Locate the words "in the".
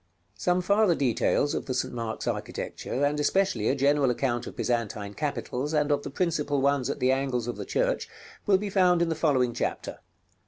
9.03-9.13